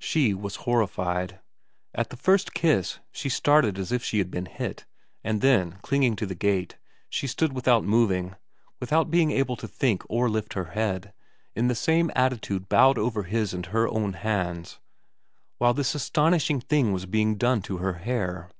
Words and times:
She 0.00 0.34
was 0.34 0.56
horrified. 0.66 1.38
At 1.94 2.10
the 2.10 2.16
first 2.16 2.52
kiss 2.52 2.98
she 3.12 3.28
started 3.28 3.78
as 3.78 3.92
if 3.92 4.02
she 4.02 4.18
had 4.18 4.28
been 4.28 4.46
hit, 4.46 4.86
and 5.22 5.40
then, 5.40 5.78
clinging 5.82 6.16
to 6.16 6.26
the 6.26 6.34
gate, 6.34 6.76
she 7.08 7.28
stood 7.28 7.52
without 7.52 7.84
moving, 7.84 8.34
without 8.80 9.08
being 9.08 9.30
able 9.30 9.54
to 9.58 9.68
think 9.68 10.02
or 10.08 10.28
lift 10.28 10.54
her 10.54 10.72
head, 10.74 11.12
in 11.54 11.68
the 11.68 11.76
same 11.76 12.10
attitude 12.16 12.68
bowed 12.68 12.98
over 12.98 13.22
his 13.22 13.54
and 13.54 13.66
her 13.66 13.86
own 13.86 14.14
hands, 14.14 14.80
while 15.58 15.74
this 15.74 15.94
astonishing 15.94 16.60
thing 16.60 16.92
was 16.92 17.06
being 17.06 17.36
done 17.36 17.62
to 17.62 17.76
her 17.76 17.92
hair. 17.98 18.50